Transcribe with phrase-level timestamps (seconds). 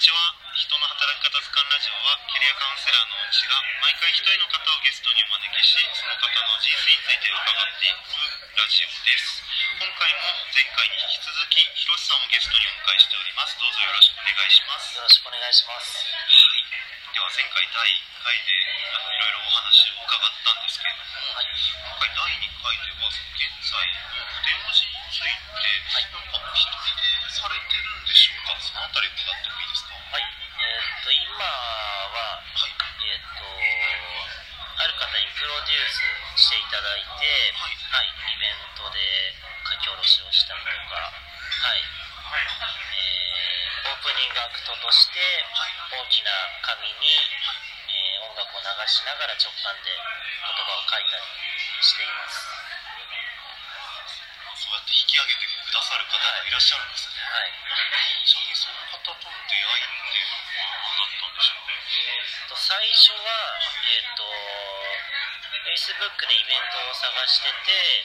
[0.00, 0.32] ちは。
[0.56, 3.52] 人の働き方図鑑ラジオはキャリアカウンセラーのうちが
[3.84, 8.16] 毎回一人の方をゲストにお招きしその方の人生について伺っていく
[8.56, 9.44] ラジオです。
[9.76, 13.60] 今回も前回に引き続きひろしさんをゲストにお迎えしております。
[13.60, 14.96] どうぞよろしくお願いします。
[14.96, 16.00] よろしくお願いします。
[16.00, 16.59] はい
[17.10, 18.54] では前回第1回で
[18.94, 21.50] あのいろいろお話を伺ったんですけれども、はい。
[21.50, 23.82] 今回第2回では現在
[24.14, 28.54] の筆文字について、はいなんかお一人でされてるんでしょうか？
[28.62, 29.98] そのあたり伺ってもいいですか？
[29.98, 30.22] はい。
[30.22, 37.26] えーっと、今は、はいえーっと、ある方にプロデュースしていただいて、
[37.58, 38.14] はいはい。
[38.30, 39.34] イベントで
[39.66, 41.10] 書き下ろしをしたりとか、
[44.78, 45.18] として、
[45.90, 46.30] 大きな
[46.62, 47.10] 紙に、
[47.90, 51.26] えー音楽を流しながら直感で言葉を書いたり
[51.82, 52.46] しています。
[54.60, 57.50] そうやって引き上げてくださる方がいらっしゃるんですね、はい。
[58.28, 60.46] ちなみにその方との出会いっていうのは
[60.84, 64.22] 何だったんでしょうかえーっと最初は、えーっと
[65.70, 68.04] Facebook でイベントを探してて、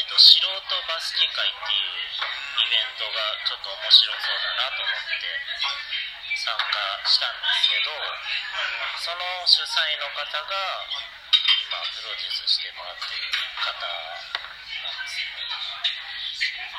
[0.00, 5.28] えーっと素人バスケ会っていうイベントがちょっと面白そうだなと思って
[6.40, 6.64] 参加
[7.04, 7.92] したんですけど
[8.96, 10.88] その主催の方が
[11.68, 13.28] 今プロデュースしてもらってる
[13.60, 15.36] 方なんですね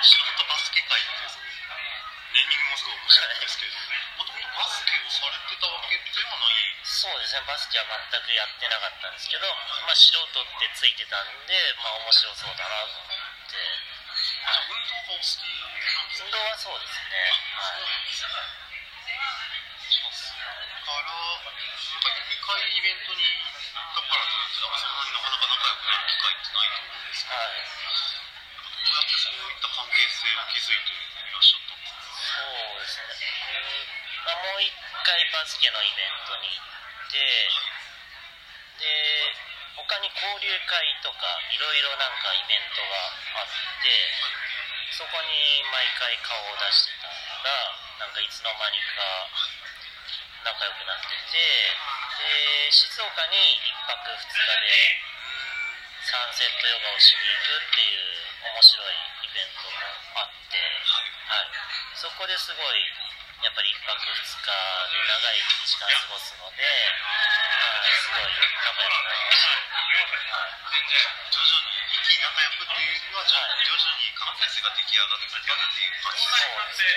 [0.01, 1.29] 素人バスケ界って
[2.33, 3.77] ネーミングもすごい面白いんですけれど
[4.61, 6.85] バスケをされてたわけではない。
[6.85, 7.41] そうですね。
[7.49, 13.57] バスケは全くやってなかったんですけど、まあ、素人ってついてたんで、まあ、面白そうだなと思って
[14.69, 15.41] 運動がお好き
[16.21, 17.17] 運動はそうですね。
[17.57, 18.05] はい。
[18.13, 18.37] そう
[22.41, 27.65] からイベントに行ったからといってなんかそんなになかなか仲良くなる機会ってないと思うんですけどはい。
[28.81, 32.05] どうやってそういった関係性を築いていらっしゃったんですか？
[32.11, 33.15] そうですね、
[34.27, 34.69] あ、もう一
[35.01, 37.17] 回バスケのイベントに行って
[38.81, 38.85] で
[39.77, 43.49] 他に交流会とかいろいろなんかイベントがあっ
[43.81, 43.89] て
[44.93, 47.49] そこに毎回顔を出してたら
[47.97, 49.25] なんかいつの間にか
[50.43, 55.11] 仲良くなっててで静岡に1泊2日で
[56.01, 61.53] サンセットヨガをしに行くっていう面白いイベントがあって、はい、
[61.93, 63.10] そこですごい
[63.41, 66.69] やっぱり1泊2日で長い時間過ごすので、は
[67.81, 69.49] い、すごい仲良くなりました。
[69.49, 70.61] はい
[71.31, 76.91] 徐々に一気に仲良くっていは徐々に徐々に関係性が出来上がってきたっていう感じですそうですね。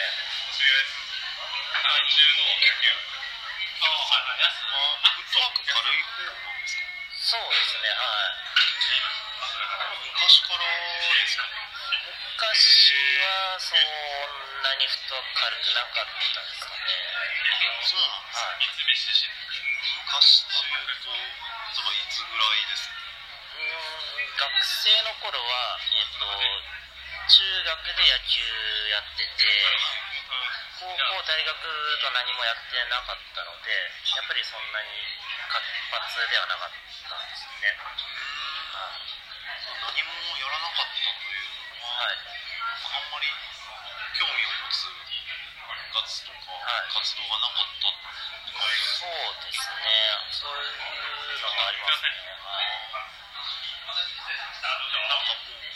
[5.15, 6.85] フットワーク軽い方なんですか
[7.25, 8.45] そうですね、はい。
[10.13, 11.49] 昔からですか
[12.37, 15.21] 昔はそんなに太軽
[15.61, 16.89] くなかったですかね。
[17.85, 18.25] そうなん。
[18.25, 18.65] ですはい。
[18.65, 24.41] 昔というと例えばいつぐらいですかうん。
[24.41, 28.41] 学生の頃は、えっと、中学で野球
[28.89, 29.45] やってて、
[30.81, 30.97] 高校、
[31.29, 31.53] 大学
[32.01, 33.69] と何もやってなかったので、
[34.17, 34.65] やっぱりそん。
[34.73, 34.89] なに
[35.53, 35.61] 活
[35.93, 37.29] 発ではなかったん。
[37.29, 37.69] ですね。
[37.77, 38.89] うん。
[39.85, 40.09] 何も
[40.41, 42.17] やらなかったというのは、はい。
[42.17, 43.13] あん。
[43.13, 43.29] まり
[44.15, 45.03] 興味を持つ部
[45.95, 47.91] 活とかはい活動がなかった
[48.95, 49.91] そうですね。
[50.31, 52.15] そういうのもありますね。
[52.41, 52.79] はい。
[52.85, 55.67] なんかもう高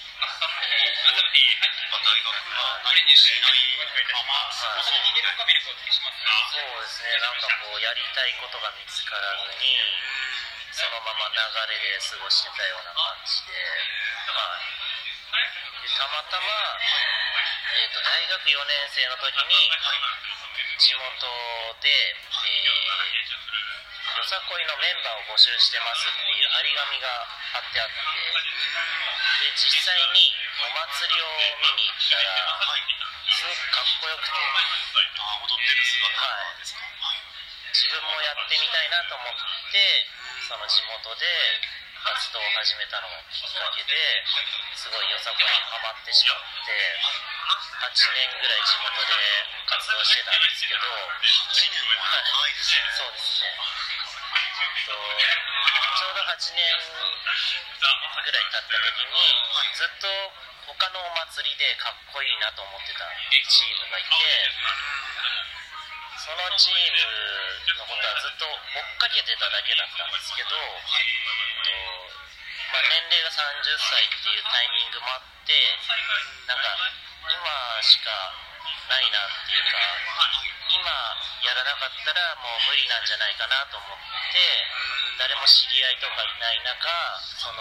[0.79, 7.13] 校とか大学は何もしないまま過ごそうみたいなそうですね。
[7.21, 9.77] なんかこう、やりたいことが見つからずに、
[10.73, 11.37] そのまま流
[11.71, 13.53] れで過ごしてたような感じで、
[14.33, 14.73] はい。
[15.85, 16.49] でたまたま、
[17.69, 19.55] えっ、と、大学4年生の時に、
[20.81, 21.05] 地元
[21.85, 27.95] で、えー、よさこいのメンバーを募集してますっていう張り紙が貼ってあって、
[29.45, 30.33] で、実際に
[30.65, 31.29] お祭りを
[31.61, 32.57] 見に行ったら、
[33.29, 36.09] すごくかっこよくて、踊ってる姿
[36.59, 36.81] ですか、
[37.75, 39.37] 自分もやってみたいなと思っ
[39.71, 40.09] て
[40.49, 41.27] その地元で
[42.03, 43.93] 活動を始めたのがきっかけで
[44.75, 47.38] すごいよさこいにハマってしまって。
[47.49, 49.15] 年ぐらい地元で
[49.65, 53.79] 活動してたんですけど8年は長いですねそうですね
[54.85, 56.67] とちょうど8年
[58.21, 59.17] ぐらい経った時に
[59.77, 60.09] ずっと
[60.67, 63.07] 他のお祭りでかっこいいなと思ってた
[63.49, 64.13] チームがいて
[66.21, 67.01] そのチーム
[67.79, 71.73] のことはずっと追っかけてただけだったんですけど、えっと
[72.75, 75.57] まあ、年齢が30歳っていうタイミングもあって
[76.45, 77.08] なんか
[77.83, 78.11] しか
[78.89, 79.79] ないなっていうか
[80.71, 80.85] 今
[81.69, 83.93] なかったらもう無理なんじゃないかなと思っ
[84.33, 84.41] て
[85.21, 86.89] 誰も知り合いとかいない中
[87.37, 87.61] その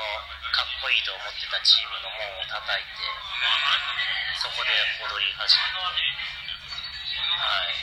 [0.56, 3.04] かっこいいと思ってたチームの門を叩いて
[4.40, 4.72] そこで
[5.04, 6.08] 踊り始めて。
[7.38, 7.74] はい。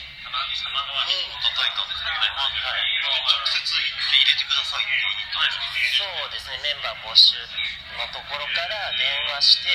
[0.71, 0.81] 門
[1.55, 1.75] を叩い。
[1.75, 7.37] たんですけど、はい直接行って入れてくださいって言ったんですかそうですねメンバー募集
[7.95, 9.71] のところから電話して、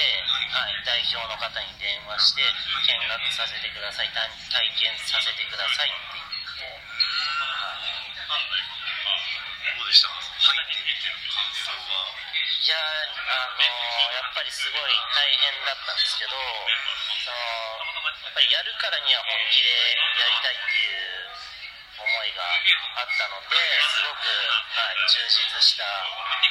[0.53, 4.12] はい、代表の方に電話して見学させてください。
[4.12, 4.29] 体
[4.77, 5.88] 験させてください。
[5.88, 6.81] って言ってどう。
[12.61, 12.69] い。
[12.69, 14.93] やあのやっぱりすごい。
[15.17, 16.37] 大変だったんですけど
[17.25, 17.41] その
[18.21, 20.55] やっぱりやるからには本気でやりたい。
[20.55, 20.93] ってい。
[21.09, 21.10] う
[22.00, 22.44] いが
[22.97, 26.49] あったのですごく、はい、充実した、はい、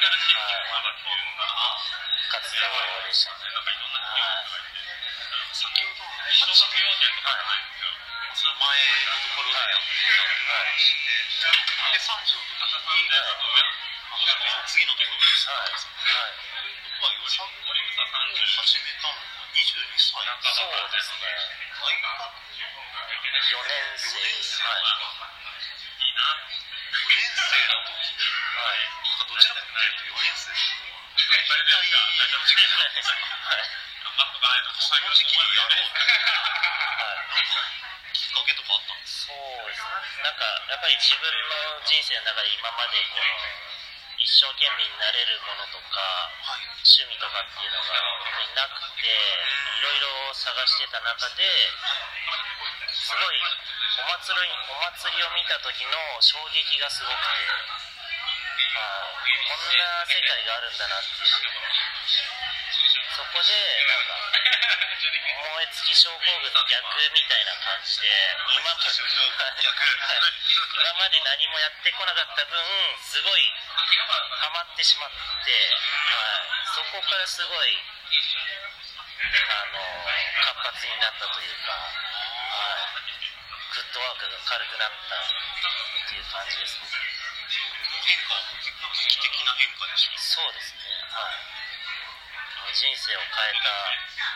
[2.29, 2.69] 活動
[3.03, 3.49] でしたね。
[3.49, 4.53] はい。
[5.53, 6.85] 先ほど8年、
[8.35, 8.77] その前
[9.09, 10.09] のところでやってい。
[10.09, 10.37] たってい。
[10.37, 11.17] う話で、
[11.91, 15.51] で、3時の時に、あ次のところでした。
[15.51, 15.71] はい。
[15.71, 15.81] は
[16.29, 16.37] い。
[16.53, 16.69] とい。
[16.69, 17.81] うことは、よさこい。
[17.81, 20.13] を始めたのが22歳。
[20.53, 21.25] そうですね。
[21.81, 22.29] 大学
[23.49, 24.09] 4年生。
[24.09, 24.63] 4年生。
[24.63, 25.38] はい。
[27.59, 28.87] はい。
[29.03, 29.89] なんかどちらかとい。
[29.89, 30.79] うと4年生ってい。
[30.79, 31.49] うのは、
[33.49, 34.63] い。
[34.79, 36.03] その時期にやろうとい。
[36.03, 37.27] う、はい。
[37.29, 37.59] なんか、
[38.13, 39.27] きっかけとかあったんです。
[39.27, 43.23] なんか、やっぱり自分の人生の中で今までこの、
[44.19, 46.31] 一生懸命になれるものとか、
[46.83, 47.67] 趣味とかってい。
[47.67, 47.87] うのが
[48.19, 49.07] 本当になくて、
[49.79, 51.47] いろいろ探してた中で、
[52.91, 57.59] すごいお祭りお祭りを見た時の衝撃がすごくて、はい
[59.49, 61.31] こんな世界があるんだなっていう、
[63.17, 63.49] そこで
[63.87, 64.37] なんか、燃
[65.63, 66.85] え尽き症候群の逆
[67.15, 68.05] みたいな感じで、
[68.51, 69.01] 今まで、 今
[71.01, 72.63] まで何もやってこなかった分、
[73.01, 73.51] すごい
[74.37, 75.25] ハマってしまって、は
[76.45, 78.17] い、そこからすごい、活
[80.65, 81.85] 発になったというか、は
[82.73, 83.13] い、
[83.69, 85.29] フットワークが軽くなったっ
[86.09, 86.89] ていう感じですね。
[88.09, 92.73] 変化はもう結構劇的な変化でしょそうですね、はい。
[92.73, 93.69] 人生を変えた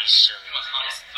[0.06, 0.54] 一瞬で
[0.94, 1.18] すね。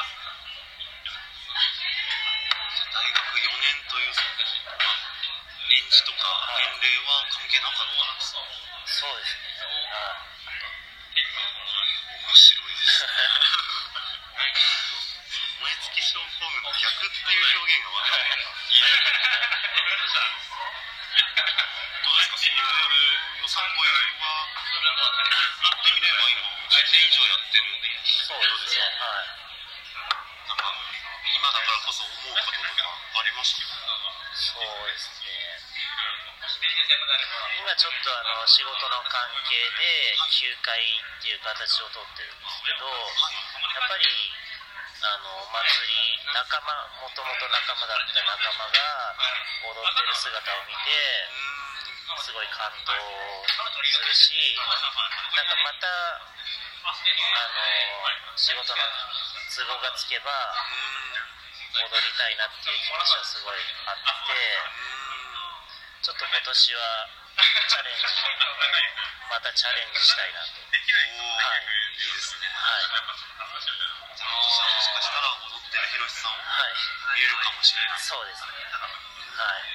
[2.95, 8.39] 大学4年という年次とか年齢は関係なかったんですか？
[8.87, 9.51] そうですね。
[9.91, 10.24] はい。
[12.95, 13.03] 燃
[15.67, 19.11] え尽き症候群の逆っていう表現がまたいいですね
[22.05, 26.39] どうですかそういうよさこいは言ってみれば今
[26.71, 27.75] 10年以上やってる
[28.25, 28.89] そうですね。
[28.95, 29.37] はい。
[30.49, 30.71] なんか
[31.35, 33.69] 今だからこそ思うこととかありますか
[34.33, 35.74] そうですね。
[36.85, 44.05] 今ちょっとあの仕事の関係で休会っていう形をとってるんですけど、やっぱり
[45.01, 49.17] あのお祭り仲間もともと仲間だった仲間が
[49.65, 50.93] 踊ってる姿を見て
[52.21, 54.57] すごい感動するし
[55.33, 55.89] なんかまた
[56.85, 58.81] あの仕事の
[59.49, 60.29] 都合がつけば
[61.81, 63.57] 踊りたいなっていう気持ちはすごい
[63.89, 64.94] あって
[66.05, 67.09] ちょっと今年は
[67.65, 68.05] チャレンジ。
[69.25, 70.53] またチャレンジしたいなと。
[70.53, 71.65] おーはい。
[71.97, 72.45] いいですね。
[72.45, 72.85] はい。
[74.13, 76.77] じゃあもしかしたら踊ってるひろしさんをはい
[77.17, 78.05] 見えるかもしれない。
[78.05, 79.65] そうですねはい。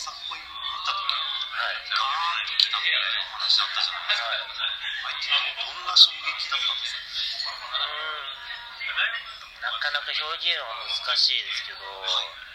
[0.00, 1.20] さっこい見た時に
[1.52, 4.32] はいガーンときたみたいな話あったじゃないですか。
[4.32, 5.28] はいあれって
[5.68, 6.96] どんな衝撃だったんです
[7.44, 7.52] か？
[7.76, 8.40] うーん。
[9.60, 12.47] なかなか表現は難しいですけど、そう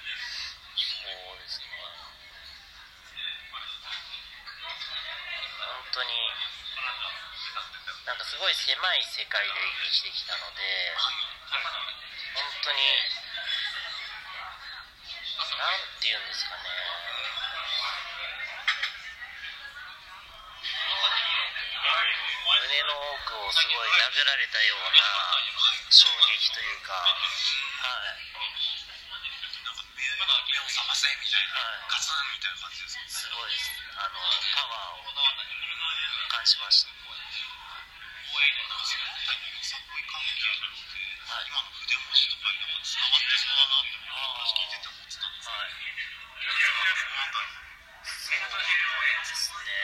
[8.03, 9.55] なんかすごい狭い世界で
[9.87, 10.59] 生きてきたので、
[12.35, 12.83] 本当に、
[15.55, 16.67] なんて言うんですかね。
[22.43, 24.99] 胸の奥をすごい殴られたような
[25.87, 28.19] 衝撃というか、はい、
[29.63, 33.71] なんか目目を覚ませみたいなはいガツンみたいな感じですかすごいです。
[33.95, 34.19] あの、
[34.59, 35.07] パワーを
[36.27, 37.12] 感じました。
[41.53, 45.77] 今の筆文字とかになんかつながってそうだなって僕話聞いてて思ってたんですはい。
[45.77, 48.57] けどそのあたりそう
[49.21, 49.77] ですね。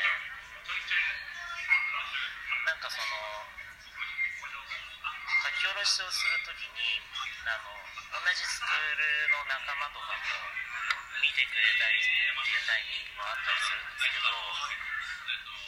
[2.65, 3.13] なんかその、
[5.45, 7.05] 書き下ろしをするときに、
[7.45, 7.69] あの、
[8.17, 10.25] 同じスクールの仲仲間とかも
[11.21, 14.33] 見てくれたりっていうタイミングもあったりするんですけど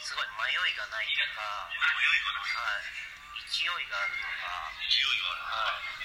[0.02, 5.61] すごい迷いがないとか、はい、勢いがあるとか、勢いがあるはい、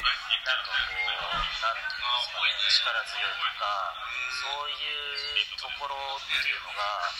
[0.07, 1.03] なんかこう
[1.61, 3.95] なんていうんですかね力強いとか
[4.37, 7.11] そういうところっていうのが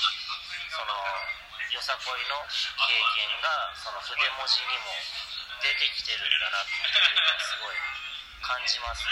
[0.72, 0.94] その
[1.74, 4.96] よさこいの経験がその筆文字にも
[5.60, 7.76] 出てきてるんだなっていうのはすごい
[8.40, 9.04] 感じます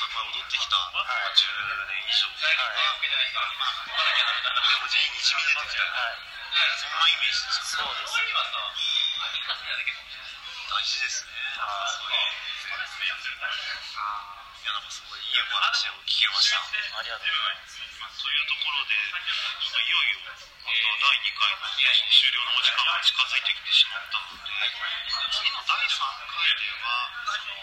[0.00, 2.80] さこい踊ってきた10年以上はい
[4.64, 6.24] でも全員にじみ出てきたはい
[6.80, 8.32] そんなイメージですかそうですね。
[10.70, 12.30] 大事ですねそういう
[13.02, 13.10] い
[14.62, 18.22] やなんかすごいいいお話を聞けましたありがとうございます。
[18.22, 24.46] というところで、ちょっといよいよまた第2回の終了のお時間が近づいてきてしまったので、
[25.32, 27.56] 次の第3回では、その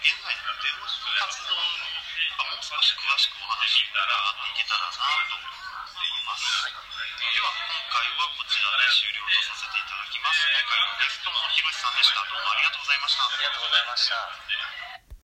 [0.00, 6.42] 現在のデモ活動がもう少し詳しくお話伺っていけたらなと思っています。
[6.44, 10.42] はいでは、今回はこちらで終了とさせていただきます。
[10.50, 12.20] 今回はゲストもひろしさんでした。
[12.26, 13.22] どうもありがとうございました。
[13.22, 14.93] ありがとうございました